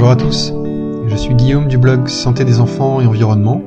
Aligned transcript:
Bonjour 0.00 0.12
à 0.12 0.16
tous, 0.16 0.54
je 1.08 1.14
suis 1.14 1.34
Guillaume 1.34 1.68
du 1.68 1.76
blog 1.76 2.08
Santé 2.08 2.46
des 2.46 2.58
enfants 2.58 3.02
et 3.02 3.06
environnement, 3.06 3.62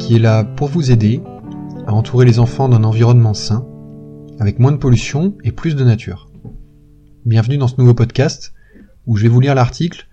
qui 0.00 0.16
est 0.16 0.18
là 0.18 0.42
pour 0.42 0.66
vous 0.66 0.90
aider 0.90 1.22
à 1.86 1.92
entourer 1.92 2.26
les 2.26 2.40
enfants 2.40 2.68
d'un 2.68 2.82
environnement 2.82 3.32
sain, 3.32 3.64
avec 4.40 4.58
moins 4.58 4.72
de 4.72 4.78
pollution 4.78 5.38
et 5.44 5.52
plus 5.52 5.76
de 5.76 5.84
nature. 5.84 6.28
Bienvenue 7.24 7.58
dans 7.58 7.68
ce 7.68 7.76
nouveau 7.78 7.94
podcast, 7.94 8.54
où 9.06 9.16
je 9.16 9.22
vais 9.22 9.28
vous 9.28 9.38
lire 9.38 9.54
l'article 9.54 10.08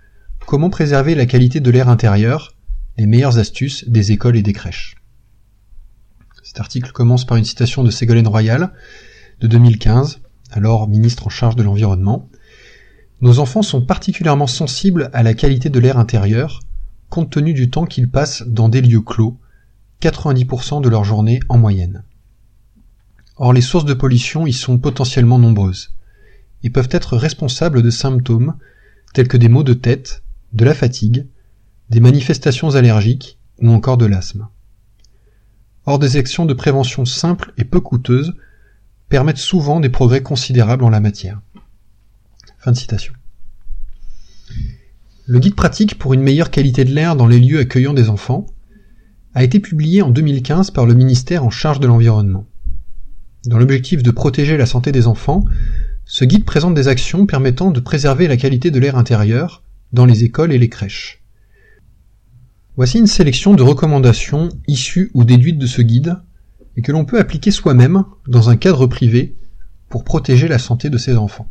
Comment 0.45 0.69
préserver 0.69 1.15
la 1.15 1.25
qualité 1.25 1.59
de 1.61 1.71
l'air 1.71 1.89
intérieur, 1.89 2.55
les 2.99 3.07
meilleures 3.07 3.39
astuces 3.39 3.89
des 3.89 4.11
écoles 4.11 4.37
et 4.37 4.43
des 4.43 4.53
crèches. 4.53 4.97
Cet 6.43 6.59
article 6.59 6.91
commence 6.91 7.25
par 7.25 7.37
une 7.37 7.43
citation 7.43 7.83
de 7.83 7.89
Ségolène 7.89 8.27
Royal, 8.27 8.71
de 9.39 9.47
2015, 9.47 10.19
alors 10.51 10.87
ministre 10.87 11.25
en 11.25 11.31
charge 11.31 11.55
de 11.55 11.63
l'environnement, 11.63 12.28
nos 13.21 13.39
enfants 13.39 13.61
sont 13.61 13.81
particulièrement 13.81 14.47
sensibles 14.47 15.09
à 15.13 15.23
la 15.23 15.33
qualité 15.33 15.69
de 15.69 15.79
l'air 15.79 15.97
intérieur, 15.97 16.61
compte 17.09 17.31
tenu 17.31 17.53
du 17.53 17.69
temps 17.69 17.85
qu'ils 17.85 18.09
passent 18.09 18.43
dans 18.47 18.69
des 18.69 18.81
lieux 18.81 19.01
clos, 19.01 19.37
90% 20.01 20.81
de 20.81 20.89
leur 20.89 21.03
journée 21.03 21.39
en 21.49 21.57
moyenne. 21.57 22.03
Or 23.35 23.53
les 23.53 23.61
sources 23.61 23.85
de 23.85 23.93
pollution 23.93 24.47
y 24.47 24.53
sont 24.53 24.77
potentiellement 24.77 25.39
nombreuses, 25.39 25.91
et 26.63 26.69
peuvent 26.69 26.89
être 26.91 27.17
responsables 27.17 27.81
de 27.81 27.89
symptômes 27.89 28.55
tels 29.13 29.27
que 29.27 29.37
des 29.37 29.49
maux 29.49 29.63
de 29.63 29.73
tête, 29.73 30.23
de 30.53 30.65
la 30.65 30.73
fatigue, 30.73 31.25
des 31.89 31.99
manifestations 31.99 32.75
allergiques 32.75 33.37
ou 33.61 33.69
encore 33.71 33.97
de 33.97 34.05
l'asthme. 34.05 34.47
Or 35.85 35.99
des 35.99 36.17
actions 36.17 36.45
de 36.45 36.53
prévention 36.53 37.05
simples 37.05 37.53
et 37.57 37.63
peu 37.63 37.79
coûteuses 37.79 38.33
permettent 39.09 39.37
souvent 39.37 39.79
des 39.79 39.89
progrès 39.89 40.21
considérables 40.21 40.83
en 40.83 40.89
la 40.89 40.99
matière. 40.99 41.41
Fin 42.59 42.73
de 42.73 42.77
citation. 42.77 43.13
Le 45.25 45.39
guide 45.39 45.55
pratique 45.55 45.97
pour 45.97 46.13
une 46.13 46.21
meilleure 46.21 46.51
qualité 46.51 46.83
de 46.83 46.93
l'air 46.93 47.15
dans 47.15 47.25
les 47.25 47.39
lieux 47.39 47.59
accueillant 47.59 47.93
des 47.93 48.09
enfants 48.09 48.47
a 49.33 49.45
été 49.45 49.61
publié 49.61 50.01
en 50.01 50.09
2015 50.09 50.71
par 50.71 50.85
le 50.85 50.93
ministère 50.93 51.45
en 51.45 51.49
charge 51.49 51.79
de 51.79 51.87
l'environnement. 51.87 52.45
Dans 53.45 53.57
l'objectif 53.57 54.03
de 54.03 54.11
protéger 54.11 54.57
la 54.57 54.65
santé 54.65 54.91
des 54.91 55.07
enfants, 55.07 55.45
ce 56.03 56.25
guide 56.25 56.43
présente 56.43 56.73
des 56.73 56.89
actions 56.89 57.25
permettant 57.25 57.71
de 57.71 57.79
préserver 57.79 58.27
la 58.27 58.35
qualité 58.35 58.71
de 58.71 58.79
l'air 58.79 58.97
intérieur 58.97 59.63
dans 59.93 60.05
les 60.05 60.25
écoles 60.25 60.51
et 60.51 60.57
les 60.57 60.69
crèches. 60.69 61.23
Voici 62.75 62.99
une 62.99 63.07
sélection 63.07 63.53
de 63.53 63.63
recommandations 63.63 64.49
issues 64.67 65.11
ou 65.13 65.23
déduites 65.23 65.59
de 65.59 65.67
ce 65.67 65.81
guide 65.81 66.17
et 66.75 66.81
que 66.81 66.91
l'on 66.91 67.05
peut 67.05 67.19
appliquer 67.19 67.51
soi-même 67.51 68.03
dans 68.27 68.49
un 68.49 68.57
cadre 68.57 68.85
privé 68.85 69.37
pour 69.87 70.03
protéger 70.03 70.49
la 70.49 70.59
santé 70.59 70.89
de 70.89 70.97
ses 70.97 71.15
enfants. 71.15 71.49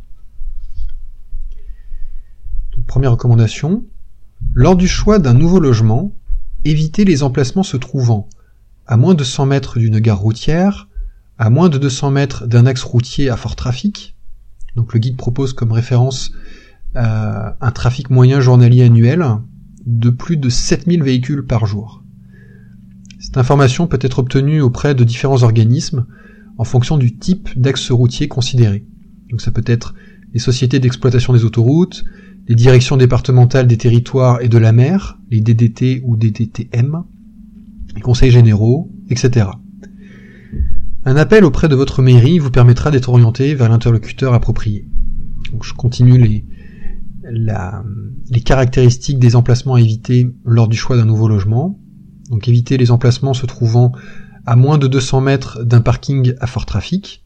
Première 2.87 3.11
recommandation. 3.11 3.85
Lors 4.53 4.75
du 4.75 4.87
choix 4.87 5.19
d'un 5.19 5.33
nouveau 5.33 5.59
logement, 5.59 6.15
évitez 6.65 7.05
les 7.05 7.23
emplacements 7.23 7.63
se 7.63 7.77
trouvant 7.77 8.29
à 8.87 8.97
moins 8.97 9.13
de 9.13 9.23
100 9.23 9.45
mètres 9.45 9.77
d'une 9.77 9.99
gare 9.99 10.19
routière, 10.19 10.87
à 11.37 11.49
moins 11.49 11.69
de 11.69 11.77
200 11.77 12.11
mètres 12.11 12.47
d'un 12.47 12.65
axe 12.65 12.83
routier 12.83 13.29
à 13.29 13.37
fort 13.37 13.55
trafic. 13.55 14.15
Donc 14.75 14.93
le 14.93 14.99
guide 14.99 15.17
propose 15.17 15.53
comme 15.53 15.71
référence 15.71 16.31
euh, 16.95 17.49
un 17.61 17.71
trafic 17.71 18.09
moyen 18.09 18.39
journalier 18.39 18.83
annuel 18.83 19.23
de 19.85 20.09
plus 20.09 20.37
de 20.37 20.49
7000 20.49 21.03
véhicules 21.03 21.45
par 21.45 21.65
jour. 21.65 22.03
Cette 23.19 23.37
information 23.37 23.85
peut 23.87 23.99
être 24.01 24.19
obtenue 24.19 24.61
auprès 24.61 24.95
de 24.95 25.03
différents 25.03 25.43
organismes 25.43 26.05
en 26.57 26.63
fonction 26.63 26.97
du 26.97 27.17
type 27.17 27.49
d'axe 27.59 27.91
routier 27.91 28.27
considéré. 28.27 28.85
Donc 29.29 29.41
ça 29.41 29.51
peut 29.51 29.63
être 29.65 29.93
les 30.33 30.39
sociétés 30.39 30.79
d'exploitation 30.79 31.33
des 31.33 31.45
autoroutes, 31.45 32.03
les 32.49 32.55
directions 32.55 32.97
départementales 32.97 33.67
des 33.67 33.77
territoires 33.77 34.41
et 34.41 34.49
de 34.49 34.57
la 34.57 34.71
mer, 34.71 35.19
les 35.29 35.39
DDT 35.39 36.01
ou 36.03 36.17
DDTM, 36.17 37.03
les 37.95 38.01
conseils 38.01 38.31
généraux, 38.31 38.91
etc. 39.11 39.51
Un 41.05 41.15
appel 41.15 41.45
auprès 41.45 41.69
de 41.69 41.75
votre 41.75 42.01
mairie 42.01 42.39
vous 42.39 42.49
permettra 42.49 42.89
d'être 42.89 43.09
orienté 43.09 43.53
vers 43.53 43.69
l'interlocuteur 43.69 44.33
approprié. 44.33 44.89
Je 45.61 45.73
continue 45.73 46.17
les, 46.17 46.45
les 48.31 48.41
caractéristiques 48.41 49.19
des 49.19 49.35
emplacements 49.35 49.75
à 49.75 49.81
éviter 49.81 50.33
lors 50.43 50.67
du 50.67 50.75
choix 50.75 50.97
d'un 50.97 51.05
nouveau 51.05 51.27
logement. 51.27 51.79
Donc 52.31 52.47
éviter 52.47 52.77
les 52.77 52.89
emplacements 52.89 53.35
se 53.35 53.45
trouvant 53.45 53.91
à 54.47 54.55
moins 54.55 54.79
de 54.79 54.87
200 54.87 55.21
mètres 55.21 55.63
d'un 55.63 55.81
parking 55.81 56.33
à 56.39 56.47
fort 56.47 56.65
trafic, 56.65 57.23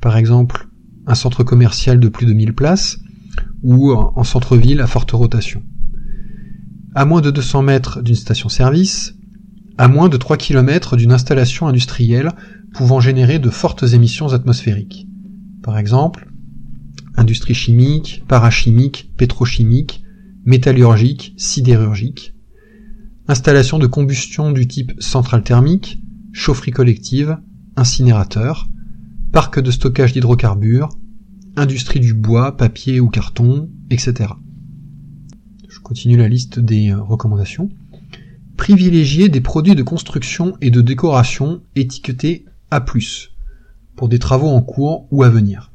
par 0.00 0.16
exemple 0.16 0.68
un 1.06 1.14
centre 1.14 1.44
commercial 1.44 2.00
de 2.00 2.08
plus 2.08 2.24
de 2.24 2.32
1000 2.32 2.54
places, 2.54 2.98
ou 3.62 3.92
en 3.92 4.24
centre-ville 4.24 4.80
à 4.80 4.86
forte 4.86 5.12
rotation. 5.12 5.62
À 6.94 7.04
moins 7.04 7.20
de 7.20 7.30
200 7.30 7.62
mètres 7.62 8.02
d'une 8.02 8.14
station-service, 8.14 9.14
à 9.78 9.88
moins 9.88 10.08
de 10.08 10.16
3 10.16 10.36
km 10.36 10.96
d'une 10.96 11.12
installation 11.12 11.66
industrielle 11.66 12.30
pouvant 12.72 13.00
générer 13.00 13.38
de 13.38 13.50
fortes 13.50 13.82
émissions 13.82 14.32
atmosphériques. 14.32 15.08
Par 15.62 15.78
exemple, 15.78 16.30
industrie 17.16 17.54
chimique, 17.54 18.22
parachimique, 18.28 19.12
pétrochimique, 19.16 20.02
métallurgique, 20.44 21.34
sidérurgique, 21.36 22.34
installation 23.28 23.78
de 23.78 23.86
combustion 23.86 24.52
du 24.52 24.68
type 24.68 24.92
centrale 25.00 25.42
thermique, 25.42 25.98
chaufferie 26.32 26.72
collective, 26.72 27.38
incinérateur, 27.76 28.68
parc 29.32 29.58
de 29.58 29.70
stockage 29.70 30.12
d'hydrocarbures, 30.12 30.90
industrie 31.56 32.00
du 32.00 32.14
bois, 32.14 32.56
papier 32.56 33.00
ou 33.00 33.08
carton, 33.08 33.70
etc. 33.90 34.30
Je 35.68 35.80
continue 35.80 36.16
la 36.16 36.28
liste 36.28 36.60
des 36.60 36.90
euh, 36.90 37.00
recommandations. 37.00 37.68
Privilégier 38.56 39.28
des 39.28 39.40
produits 39.40 39.74
de 39.74 39.82
construction 39.82 40.56
et 40.60 40.70
de 40.70 40.80
décoration 40.80 41.62
étiquetés 41.74 42.44
A+, 42.70 42.84
pour 43.96 44.08
des 44.08 44.18
travaux 44.18 44.48
en 44.48 44.62
cours 44.62 45.08
ou 45.10 45.22
à 45.22 45.30
venir. 45.30 45.72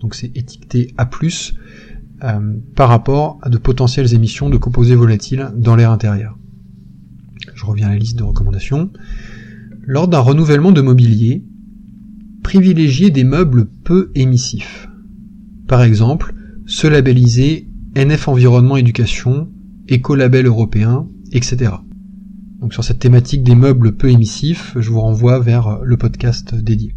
Donc 0.00 0.14
c'est 0.14 0.36
étiqueté 0.36 0.94
A+, 0.96 1.08
euh, 2.24 2.56
par 2.74 2.88
rapport 2.88 3.38
à 3.42 3.50
de 3.50 3.58
potentielles 3.58 4.14
émissions 4.14 4.48
de 4.48 4.56
composés 4.56 4.94
volatiles 4.94 5.50
dans 5.56 5.76
l'air 5.76 5.90
intérieur. 5.90 6.38
Je 7.54 7.64
reviens 7.64 7.88
à 7.88 7.90
la 7.90 7.98
liste 7.98 8.16
de 8.16 8.22
recommandations. 8.22 8.90
Lors 9.82 10.08
d'un 10.08 10.20
renouvellement 10.20 10.72
de 10.72 10.80
mobilier, 10.80 11.44
privilégier 12.42 13.10
des 13.10 13.24
meubles 13.24 13.66
peu 13.84 14.10
émissifs. 14.14 14.88
Par 15.72 15.84
exemple, 15.84 16.34
se 16.66 16.86
labelliser 16.86 17.66
NF 17.96 18.28
Environnement 18.28 18.76
Éducation, 18.76 19.48
Écolabel 19.88 20.44
européen, 20.44 21.08
etc. 21.32 21.72
Donc 22.60 22.74
sur 22.74 22.84
cette 22.84 22.98
thématique 22.98 23.42
des 23.42 23.54
meubles 23.54 23.96
peu 23.96 24.10
émissifs, 24.10 24.76
je 24.78 24.90
vous 24.90 25.00
renvoie 25.00 25.40
vers 25.40 25.78
le 25.82 25.96
podcast 25.96 26.54
dédié. 26.54 26.94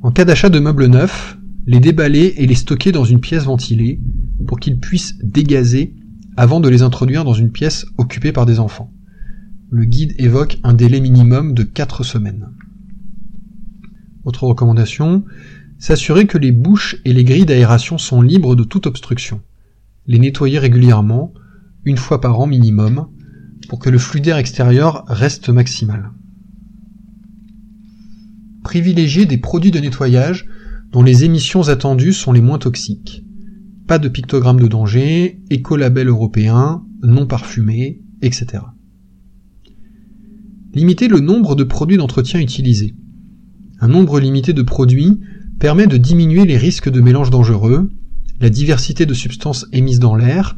En 0.00 0.12
cas 0.12 0.24
d'achat 0.24 0.48
de 0.48 0.58
meubles 0.60 0.86
neufs, 0.86 1.36
les 1.66 1.78
déballer 1.78 2.32
et 2.38 2.46
les 2.46 2.54
stocker 2.54 2.90
dans 2.90 3.04
une 3.04 3.20
pièce 3.20 3.44
ventilée 3.44 4.00
pour 4.46 4.58
qu'ils 4.58 4.80
puissent 4.80 5.18
dégazer 5.22 5.94
avant 6.38 6.58
de 6.58 6.70
les 6.70 6.80
introduire 6.80 7.22
dans 7.22 7.34
une 7.34 7.52
pièce 7.52 7.84
occupée 7.98 8.32
par 8.32 8.46
des 8.46 8.60
enfants. 8.60 8.94
Le 9.68 9.84
guide 9.84 10.14
évoque 10.16 10.58
un 10.62 10.72
délai 10.72 11.00
minimum 11.00 11.52
de 11.52 11.64
4 11.64 12.02
semaines. 12.02 12.48
Autre 14.24 14.44
recommandation, 14.44 15.26
S'assurer 15.78 16.26
que 16.26 16.38
les 16.38 16.50
bouches 16.50 16.96
et 17.04 17.12
les 17.12 17.22
grilles 17.22 17.46
d'aération 17.46 17.98
sont 17.98 18.20
libres 18.20 18.56
de 18.56 18.64
toute 18.64 18.86
obstruction. 18.86 19.40
Les 20.06 20.18
nettoyer 20.18 20.58
régulièrement, 20.58 21.32
une 21.84 21.96
fois 21.96 22.20
par 22.20 22.40
an 22.40 22.46
minimum, 22.48 23.06
pour 23.68 23.78
que 23.78 23.88
le 23.88 23.98
flux 23.98 24.20
d'air 24.20 24.38
extérieur 24.38 25.04
reste 25.06 25.50
maximal. 25.50 26.10
Privilégier 28.64 29.24
des 29.24 29.38
produits 29.38 29.70
de 29.70 29.78
nettoyage 29.78 30.46
dont 30.90 31.02
les 31.02 31.24
émissions 31.24 31.68
attendues 31.68 32.12
sont 32.12 32.32
les 32.32 32.40
moins 32.40 32.58
toxiques. 32.58 33.24
Pas 33.86 33.98
de 33.98 34.08
pictogramme 34.08 34.60
de 34.60 34.66
danger, 34.66 35.40
écolabel 35.48 36.08
européen, 36.08 36.84
non 37.02 37.26
parfumé, 37.26 38.02
etc. 38.20 38.64
Limiter 40.74 41.08
le 41.08 41.20
nombre 41.20 41.54
de 41.54 41.64
produits 41.64 41.96
d'entretien 41.96 42.40
utilisés. 42.40 42.96
Un 43.80 43.88
nombre 43.88 44.18
limité 44.18 44.52
de 44.52 44.62
produits 44.62 45.20
permet 45.58 45.86
de 45.86 45.96
diminuer 45.96 46.44
les 46.44 46.56
risques 46.56 46.88
de 46.88 47.00
mélange 47.00 47.30
dangereux, 47.30 47.90
la 48.40 48.50
diversité 48.50 49.06
de 49.06 49.14
substances 49.14 49.66
émises 49.72 49.98
dans 49.98 50.14
l'air, 50.14 50.56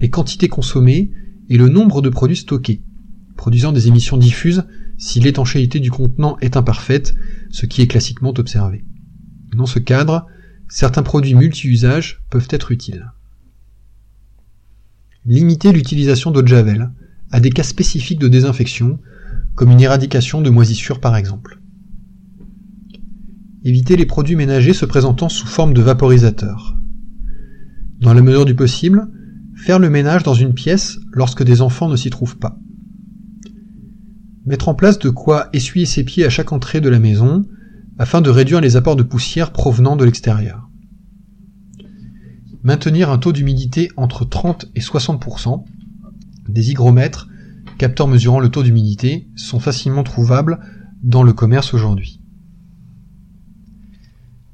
les 0.00 0.10
quantités 0.10 0.48
consommées 0.48 1.10
et 1.48 1.56
le 1.56 1.68
nombre 1.68 2.02
de 2.02 2.10
produits 2.10 2.36
stockés, 2.36 2.82
produisant 3.36 3.72
des 3.72 3.88
émissions 3.88 4.18
diffuses 4.18 4.64
si 4.98 5.20
l'étanchéité 5.20 5.80
du 5.80 5.90
contenant 5.90 6.36
est 6.40 6.56
imparfaite, 6.56 7.14
ce 7.50 7.66
qui 7.66 7.82
est 7.82 7.86
classiquement 7.86 8.34
observé. 8.36 8.84
Dans 9.56 9.66
ce 9.66 9.78
cadre, 9.78 10.26
certains 10.68 11.02
produits 11.02 11.34
multi-usages 11.34 12.22
peuvent 12.30 12.48
être 12.50 12.72
utiles. 12.72 13.10
Limiter 15.24 15.72
l'utilisation 15.72 16.30
d'eau 16.30 16.42
de 16.42 16.48
javel 16.48 16.90
à 17.30 17.40
des 17.40 17.50
cas 17.50 17.62
spécifiques 17.62 18.18
de 18.18 18.28
désinfection, 18.28 18.98
comme 19.54 19.70
une 19.70 19.80
éradication 19.80 20.42
de 20.42 20.50
moisissures 20.50 21.00
par 21.00 21.16
exemple. 21.16 21.61
Éviter 23.64 23.96
les 23.96 24.06
produits 24.06 24.36
ménagers 24.36 24.72
se 24.72 24.86
présentant 24.86 25.28
sous 25.28 25.46
forme 25.46 25.74
de 25.74 25.82
vaporisateurs. 25.82 26.76
Dans 28.00 28.14
la 28.14 28.22
mesure 28.22 28.44
du 28.44 28.54
possible, 28.54 29.08
Faire 29.54 29.78
le 29.78 29.90
ménage 29.90 30.22
dans 30.22 30.34
une 30.34 30.54
pièce 30.54 30.98
lorsque 31.12 31.44
des 31.44 31.62
enfants 31.62 31.88
ne 31.88 31.96
s'y 31.96 32.10
trouvent 32.10 32.38
pas. 32.38 32.58
Mettre 34.44 34.68
en 34.68 34.74
place 34.74 34.98
de 34.98 35.10
quoi 35.10 35.50
essuyer 35.52 35.86
ses 35.86 36.02
pieds 36.02 36.24
à 36.24 36.30
chaque 36.30 36.52
entrée 36.52 36.80
de 36.80 36.88
la 36.88 36.98
maison 36.98 37.44
afin 37.98 38.20
de 38.20 38.30
réduire 38.30 38.60
les 38.60 38.76
apports 38.76 38.96
de 38.96 39.02
poussière 39.02 39.52
provenant 39.52 39.94
de 39.94 40.04
l'extérieur. 40.04 40.68
Maintenir 42.64 43.10
un 43.10 43.18
taux 43.18 43.32
d'humidité 43.32 43.90
entre 43.96 44.24
30 44.24 44.66
et 44.74 44.80
60%. 44.80 45.64
Des 46.48 46.70
hygromètres, 46.70 47.28
capteurs 47.78 48.08
mesurant 48.08 48.40
le 48.40 48.48
taux 48.48 48.62
d'humidité, 48.62 49.28
sont 49.36 49.60
facilement 49.60 50.02
trouvables 50.02 50.58
dans 51.02 51.22
le 51.22 51.32
commerce 51.32 51.74
aujourd'hui. 51.74 52.21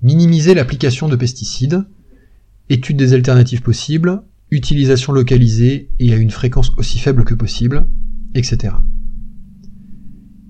Minimiser 0.03 0.55
l'application 0.55 1.09
de 1.09 1.17
pesticides, 1.17 1.85
étude 2.69 2.97
des 2.97 3.15
alternatives 3.15 3.63
possibles, 3.63 4.23
utilisation 4.51 5.13
localisée 5.13 5.91
et 5.99 6.13
à 6.13 6.17
une 6.17 6.31
fréquence 6.31 6.71
aussi 6.77 6.99
faible 6.99 7.25
que 7.25 7.35
possible, 7.35 7.89
etc. 8.35 8.75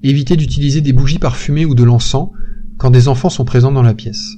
Éviter 0.03 0.37
d'utiliser 0.37 0.81
des 0.81 0.93
bougies 0.93 1.19
parfumées 1.19 1.65
ou 1.65 1.75
de 1.75 1.83
l'encens 1.83 2.31
quand 2.77 2.91
des 2.91 3.09
enfants 3.09 3.31
sont 3.31 3.45
présents 3.45 3.73
dans 3.73 3.83
la 3.83 3.95
pièce. 3.95 4.37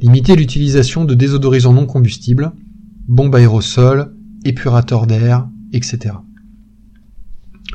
Limiter 0.00 0.36
l'utilisation 0.36 1.04
de 1.04 1.14
désodorisants 1.14 1.72
non 1.72 1.86
combustibles, 1.86 2.52
bombes 3.08 3.34
aérosols, 3.34 4.14
épurateurs 4.44 5.06
d'air, 5.06 5.48
etc. 5.72 6.14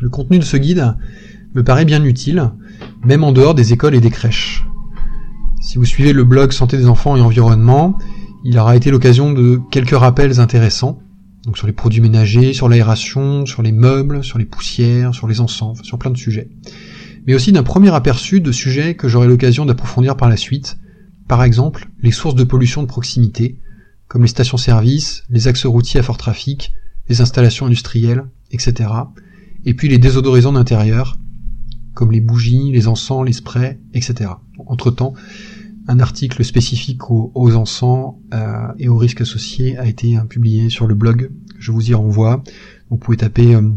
Le 0.01 0.09
contenu 0.09 0.39
de 0.39 0.43
ce 0.43 0.55
guide 0.55 0.95
me 1.55 1.63
paraît 1.63 1.85
bien 1.85 2.03
utile, 2.03 2.51
même 3.03 3.23
en 3.23 3.31
dehors 3.31 3.55
des 3.55 3.73
écoles 3.73 3.95
et 3.95 4.01
des 4.01 4.09
crèches. 4.09 4.63
Si 5.63 5.77
vous 5.77 5.85
suivez 5.85 6.11
le 6.11 6.25
blog 6.25 6.51
Santé 6.51 6.75
des 6.75 6.87
enfants 6.87 7.15
et 7.15 7.21
environnement, 7.21 7.97
il 8.43 8.59
aura 8.59 8.75
été 8.75 8.91
l'occasion 8.91 9.31
de 9.31 9.61
quelques 9.71 9.95
rappels 9.95 10.41
intéressants, 10.41 10.99
donc 11.45 11.57
sur 11.57 11.67
les 11.67 11.73
produits 11.73 12.01
ménagers, 12.01 12.51
sur 12.51 12.67
l'aération, 12.67 13.45
sur 13.45 13.61
les 13.61 13.71
meubles, 13.71 14.25
sur 14.25 14.37
les 14.37 14.43
poussières, 14.43 15.15
sur 15.15 15.25
les 15.25 15.39
encens, 15.39 15.81
sur 15.81 15.97
plein 15.97 16.11
de 16.11 16.17
sujets. 16.17 16.49
Mais 17.25 17.33
aussi 17.33 17.53
d'un 17.53 17.63
premier 17.63 17.95
aperçu 17.95 18.41
de 18.41 18.51
sujets 18.51 18.95
que 18.95 19.07
j'aurai 19.07 19.25
l'occasion 19.25 19.65
d'approfondir 19.65 20.17
par 20.17 20.27
la 20.27 20.35
suite, 20.35 20.77
par 21.29 21.41
exemple 21.43 21.87
les 22.01 22.11
sources 22.11 22.35
de 22.35 22.43
pollution 22.43 22.83
de 22.83 22.87
proximité, 22.87 23.57
comme 24.09 24.23
les 24.23 24.27
stations-service, 24.27 25.23
les 25.29 25.47
axes 25.47 25.65
routiers 25.65 26.01
à 26.01 26.03
fort 26.03 26.17
trafic, 26.17 26.73
les 27.07 27.21
installations 27.21 27.67
industrielles, 27.67 28.25
etc. 28.51 28.89
Et 29.63 29.73
puis 29.73 29.87
les 29.87 29.97
désodorisants 29.97 30.51
d'intérieur, 30.51 31.17
comme 31.93 32.11
les 32.11 32.21
bougies, 32.21 32.71
les 32.71 32.87
encens, 32.87 33.25
les 33.25 33.33
sprays, 33.33 33.79
etc. 33.93 34.31
Entre-temps, 34.65 35.13
un 35.87 35.99
article 35.99 36.43
spécifique 36.43 37.09
aux, 37.09 37.55
encens 37.55 38.15
euh, 38.33 38.67
et 38.79 38.87
aux 38.87 38.97
risques 38.97 39.21
associés 39.21 39.77
a 39.77 39.85
été 39.85 40.17
euh, 40.17 40.23
publié 40.23 40.69
sur 40.69 40.87
le 40.87 40.95
blog. 40.95 41.31
Je 41.59 41.71
vous 41.71 41.89
y 41.89 41.93
renvoie. 41.93 42.43
Vous 42.89 42.97
pouvez 42.97 43.17
taper 43.17 43.55
euh, 43.55 43.69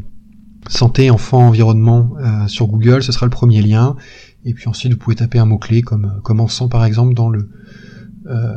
santé, 0.68 1.10
enfant, 1.10 1.46
environnement 1.46 2.14
sur 2.48 2.66
Google, 2.66 3.02
ce 3.02 3.12
sera 3.12 3.26
le 3.26 3.30
premier 3.30 3.62
lien. 3.62 3.96
Et 4.44 4.52
puis 4.52 4.68
ensuite, 4.68 4.92
vous 4.92 4.98
pouvez 4.98 5.16
taper 5.16 5.38
un 5.38 5.46
mot-clé 5.46 5.82
comme, 5.82 6.20
comme 6.24 6.40
encens 6.40 6.68
par 6.68 6.84
exemple 6.84 7.14
dans 7.14 7.28
le 7.28 7.50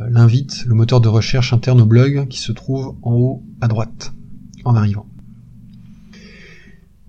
l'invite, 0.10 0.66
le 0.66 0.74
moteur 0.74 1.00
de 1.00 1.08
recherche 1.08 1.54
interne 1.54 1.80
au 1.82 1.86
blog 1.86 2.28
qui 2.28 2.40
se 2.40 2.52
trouve 2.52 2.96
en 3.04 3.14
haut 3.14 3.44
à 3.62 3.68
droite 3.68 4.14
en 4.66 4.74
arrivant. 4.74 5.06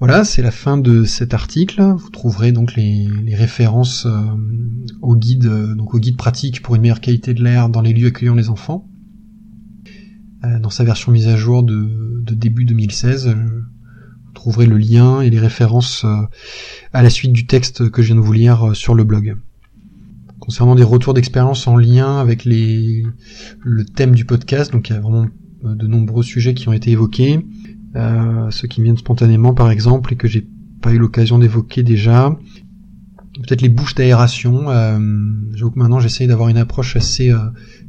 Voilà, 0.00 0.24
c'est 0.24 0.40
la 0.40 0.50
fin 0.50 0.78
de 0.78 1.04
cet 1.04 1.34
article. 1.34 1.82
Vous 1.82 2.08
trouverez 2.08 2.52
donc 2.52 2.74
les, 2.74 3.06
références 3.34 4.06
euh, 4.06 4.18
au 5.02 5.14
guide, 5.14 5.44
euh, 5.44 5.74
donc 5.74 5.92
au 5.92 5.98
guide 5.98 6.16
pratique 6.16 6.62
pour 6.62 6.74
une 6.74 6.80
meilleure 6.80 7.02
qualité 7.02 7.34
de 7.34 7.44
l'air 7.44 7.68
dans 7.68 7.82
les 7.82 7.92
lieux 7.92 8.06
accueillant 8.06 8.34
les 8.34 8.48
enfants. 8.48 8.88
Euh, 10.44 10.58
dans 10.58 10.70
sa 10.70 10.84
version 10.84 11.12
mise 11.12 11.28
à 11.28 11.36
jour 11.36 11.62
de, 11.62 12.22
début 12.32 12.64
2016, 12.64 13.28
vous 13.28 14.32
trouverez 14.32 14.64
le 14.64 14.78
lien 14.78 15.20
et 15.20 15.28
les 15.28 15.38
références 15.38 16.06
à 16.94 17.02
la 17.02 17.10
suite 17.10 17.34
du 17.34 17.46
texte 17.46 17.90
que 17.90 18.00
je 18.00 18.06
viens 18.06 18.16
de 18.16 18.20
vous 18.20 18.32
lire 18.32 18.74
sur 18.74 18.94
le 18.94 19.04
blog. 19.04 19.36
Concernant 20.38 20.76
des 20.76 20.82
retours 20.82 21.12
d'expérience 21.12 21.66
en 21.66 21.76
lien 21.76 22.18
avec 22.18 22.46
le 22.46 23.84
thème 23.84 24.14
du 24.14 24.24
podcast, 24.24 24.72
donc 24.72 24.88
il 24.88 24.94
y 24.94 24.96
a 24.96 25.00
vraiment 25.00 25.28
de 25.62 25.86
nombreux 25.86 26.22
sujets 26.22 26.54
qui 26.54 26.68
ont 26.68 26.72
été 26.72 26.92
évoqués. 26.92 27.44
Euh, 27.96 28.50
ceux 28.50 28.68
qui 28.68 28.82
viennent 28.82 28.96
spontanément 28.96 29.52
par 29.52 29.70
exemple 29.70 30.12
et 30.12 30.16
que 30.16 30.28
j'ai 30.28 30.46
pas 30.80 30.92
eu 30.92 30.98
l'occasion 30.98 31.38
d'évoquer 31.38 31.82
déjà. 31.82 32.36
Peut-être 33.34 33.62
les 33.62 33.68
bouches 33.68 33.94
d'aération. 33.94 34.70
Euh, 34.70 34.98
J'avoue 35.54 35.70
que 35.70 35.78
maintenant 35.78 36.00
j'essaye 36.00 36.26
d'avoir 36.26 36.48
une 36.48 36.56
approche 36.56 36.96
assez 36.96 37.30
euh, 37.30 37.38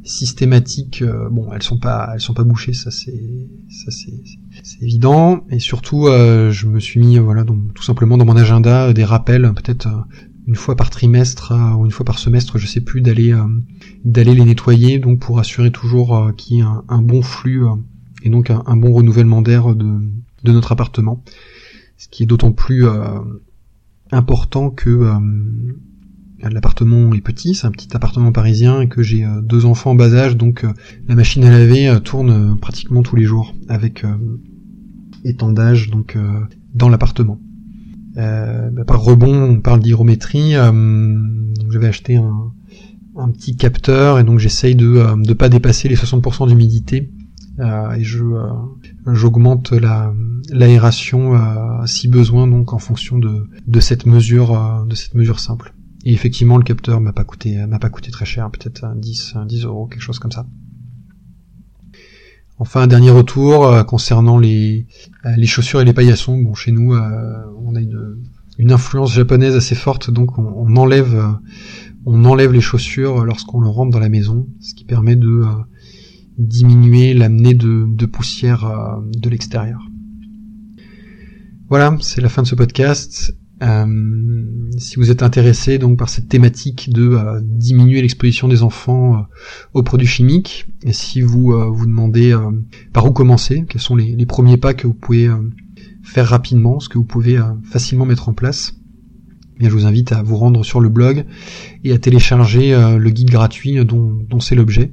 systématique. 0.04 1.02
Euh, 1.02 1.28
bon, 1.30 1.52
elles 1.52 1.62
sont 1.62 1.78
pas, 1.78 2.10
elles 2.14 2.20
sont 2.20 2.34
pas 2.34 2.44
bouchées, 2.44 2.72
ça 2.72 2.90
c'est, 2.90 3.20
ça 3.68 3.90
c'est, 3.90 4.82
évident. 4.82 5.44
Et 5.50 5.58
surtout, 5.58 6.06
je 6.06 6.66
me 6.66 6.80
suis 6.80 7.00
mis, 7.00 7.18
voilà, 7.18 7.44
donc 7.44 7.74
tout 7.74 7.82
simplement 7.82 8.16
dans 8.16 8.24
mon 8.24 8.36
agenda 8.36 8.92
des 8.92 9.04
rappels, 9.04 9.52
peut-être 9.54 9.88
une 10.46 10.56
fois 10.56 10.74
par 10.74 10.90
trimestre 10.90 11.52
ou 11.78 11.84
une 11.84 11.92
fois 11.92 12.04
par 12.04 12.18
semestre, 12.18 12.58
je 12.58 12.66
sais 12.66 12.80
plus, 12.80 13.00
d'aller 13.00 13.34
d'aller 14.04 14.34
les 14.34 14.44
nettoyer, 14.44 14.98
donc 14.98 15.20
pour 15.20 15.38
assurer 15.38 15.70
toujours 15.70 16.32
qu'il 16.36 16.56
y 16.56 16.60
ait 16.60 16.64
un, 16.64 16.84
un 16.88 17.02
bon 17.02 17.22
flux 17.22 17.64
et 18.24 18.30
donc 18.30 18.50
un, 18.50 18.76
bon 18.76 18.92
renouvellement 18.92 19.42
d'air 19.42 19.74
de, 19.74 20.00
notre 20.44 20.72
appartement. 20.72 21.22
Ce 21.96 22.08
qui 22.08 22.24
est 22.24 22.26
d'autant 22.26 22.52
plus 22.52 22.86
euh, 22.86 23.18
important 24.10 24.70
que 24.70 24.90
euh, 24.90 25.18
l'appartement 26.42 27.14
est 27.14 27.20
petit, 27.20 27.54
c'est 27.54 27.66
un 27.66 27.70
petit 27.70 27.94
appartement 27.94 28.32
parisien 28.32 28.80
et 28.80 28.88
que 28.88 29.02
j'ai 29.02 29.24
euh, 29.24 29.40
deux 29.40 29.66
enfants 29.66 29.92
en 29.92 29.94
bas 29.94 30.14
âge, 30.14 30.36
donc 30.36 30.66
la 31.08 31.14
machine 31.14 31.44
à 31.44 31.50
laver 31.50 31.98
tourne 32.02 32.58
pratiquement 32.58 33.02
tous 33.02 33.16
les 33.16 33.24
jours 33.24 33.54
avec 33.68 34.04
étendage 35.24 35.90
donc 35.90 36.16
dans 36.74 36.88
l'appartement. 36.88 37.40
Bah, 38.14 38.84
par 38.86 39.00
rebond, 39.02 39.42
on 39.42 39.60
parle 39.60 39.80
d'hygrométrie. 39.80 40.52
J'avais 41.70 41.86
acheté 41.86 42.16
un, 42.16 42.52
un, 43.16 43.28
petit 43.30 43.56
capteur 43.56 44.18
et 44.18 44.24
donc 44.24 44.38
j'essaye 44.38 44.74
de 44.74 45.16
ne 45.16 45.32
pas 45.32 45.48
dépasser 45.48 45.88
les 45.88 45.96
60% 45.96 46.48
d'humidité 46.48 47.10
euh, 47.58 47.92
et 47.92 48.04
je 48.04 48.24
euh, 48.24 48.48
j'augmente 49.12 49.72
la 49.72 50.14
l'aération 50.50 51.34
euh, 51.34 51.86
si 51.86 52.08
besoin 52.08 52.46
donc 52.46 52.72
en 52.72 52.78
fonction 52.78 53.18
de 53.18 53.46
de 53.66 53.80
cette 53.80 54.06
mesure 54.06 54.86
de 54.86 54.94
cette 54.94 55.14
mesure 55.14 55.38
simple. 55.38 55.74
Et 56.04 56.12
effectivement, 56.12 56.56
le 56.56 56.64
capteur 56.64 57.00
m'a 57.00 57.12
pas 57.12 57.24
coûté 57.24 57.64
m'a 57.66 57.78
pas 57.78 57.90
coûté 57.90 58.10
très 58.10 58.24
cher, 58.24 58.50
peut-être 58.50 58.86
10 58.96 59.34
10 59.46 59.64
euros, 59.64 59.86
quelque 59.86 60.00
chose 60.02 60.18
comme 60.18 60.32
ça. 60.32 60.46
Enfin, 62.58 62.82
un 62.82 62.86
dernier 62.86 63.10
retour 63.10 63.84
concernant 63.86 64.38
les, 64.38 64.86
les 65.36 65.46
chaussures 65.46 65.80
et 65.80 65.84
les 65.84 65.92
paillassons. 65.92 66.38
Bon, 66.38 66.54
chez 66.54 66.70
nous, 66.70 66.94
on 66.94 67.74
a 67.74 67.80
une, 67.80 68.22
une 68.58 68.70
influence 68.70 69.12
japonaise 69.12 69.56
assez 69.56 69.74
forte, 69.74 70.10
donc 70.10 70.38
on, 70.38 70.44
on 70.44 70.76
enlève 70.76 71.38
on 72.04 72.24
enlève 72.24 72.52
les 72.52 72.60
chaussures 72.60 73.24
lorsqu'on 73.24 73.60
le 73.60 73.68
rentre 73.68 73.90
dans 73.90 73.98
la 74.00 74.08
maison, 74.08 74.46
ce 74.60 74.74
qui 74.74 74.84
permet 74.84 75.16
de 75.16 75.42
diminuer 76.46 77.14
l'amener 77.14 77.54
de, 77.54 78.06
poussière 78.06 78.64
euh, 78.64 79.00
de 79.16 79.30
l'extérieur. 79.30 79.80
Voilà, 81.68 81.96
c'est 82.00 82.20
la 82.20 82.28
fin 82.28 82.42
de 82.42 82.46
ce 82.46 82.54
podcast. 82.54 83.34
Euh, 83.62 83.86
si 84.76 84.96
vous 84.96 85.12
êtes 85.12 85.22
intéressé 85.22 85.78
donc 85.78 85.96
par 85.96 86.08
cette 86.08 86.28
thématique 86.28 86.90
de 86.90 87.10
euh, 87.10 87.40
diminuer 87.42 88.02
l'exposition 88.02 88.48
des 88.48 88.62
enfants 88.62 89.24
aux 89.72 89.82
produits 89.82 90.06
chimiques, 90.06 90.66
et 90.82 90.92
si 90.92 91.20
vous 91.20 91.52
vous 91.72 91.86
demandez 91.86 92.36
par 92.92 93.06
où 93.06 93.12
commencer, 93.12 93.64
quels 93.68 93.80
sont 93.80 93.96
les, 93.96 94.26
premiers 94.26 94.56
pas 94.56 94.74
que 94.74 94.86
vous 94.86 94.94
pouvez 94.94 95.30
faire 96.02 96.26
rapidement, 96.26 96.80
ce 96.80 96.88
que 96.88 96.98
vous 96.98 97.04
pouvez 97.04 97.40
facilement 97.62 98.04
mettre 98.04 98.28
en 98.28 98.34
place, 98.34 98.74
eh 99.60 99.66
je 99.66 99.70
vous 99.70 99.86
invite 99.86 100.10
à 100.10 100.22
vous 100.22 100.36
rendre 100.36 100.64
sur 100.64 100.80
le 100.80 100.88
blog 100.88 101.24
et 101.84 101.92
à 101.92 101.98
télécharger 101.98 102.72
le 102.98 103.10
guide 103.10 103.30
gratuit 103.30 103.82
dont 103.84 104.40
c'est 104.40 104.56
l'objet. 104.56 104.92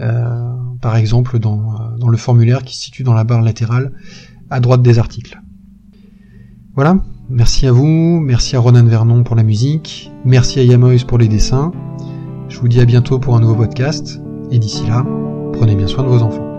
Euh, 0.00 0.56
par 0.80 0.96
exemple 0.96 1.38
dans, 1.38 1.60
euh, 1.60 1.96
dans 1.98 2.08
le 2.08 2.16
formulaire 2.16 2.64
qui 2.64 2.76
se 2.76 2.82
situe 2.82 3.04
dans 3.04 3.14
la 3.14 3.22
barre 3.22 3.42
latérale 3.42 3.92
à 4.50 4.58
droite 4.58 4.82
des 4.82 4.98
articles. 4.98 5.40
Voilà, 6.74 6.96
merci 7.30 7.66
à 7.68 7.72
vous, 7.72 8.20
merci 8.20 8.56
à 8.56 8.58
Ronan 8.58 8.84
Vernon 8.84 9.22
pour 9.22 9.36
la 9.36 9.44
musique, 9.44 10.10
merci 10.24 10.58
à 10.58 10.64
Yamois 10.64 11.04
pour 11.06 11.18
les 11.18 11.28
dessins. 11.28 11.70
Je 12.48 12.58
vous 12.58 12.66
dis 12.66 12.80
à 12.80 12.84
bientôt 12.84 13.20
pour 13.20 13.36
un 13.36 13.40
nouveau 13.40 13.54
podcast, 13.54 14.20
et 14.50 14.58
d'ici 14.58 14.84
là, 14.86 15.06
prenez 15.52 15.76
bien 15.76 15.86
soin 15.86 16.02
de 16.02 16.08
vos 16.08 16.22
enfants. 16.22 16.53